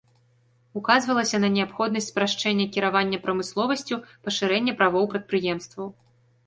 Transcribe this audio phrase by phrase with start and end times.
[0.79, 5.87] Указвалася на неабходнасць спрашчэння кіравання прамысловасцю, пашырэння правоў прадпрыемстваў.